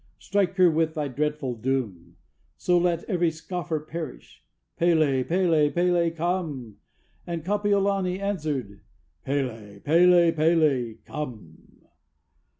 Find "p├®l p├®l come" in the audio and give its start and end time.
5.27-6.77, 9.83-11.83